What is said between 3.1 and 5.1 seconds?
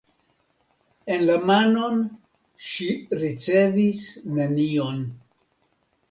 ricevis nenion.